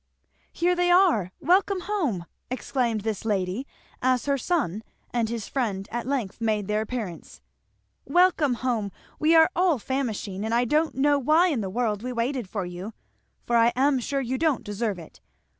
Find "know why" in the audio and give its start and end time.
10.95-11.49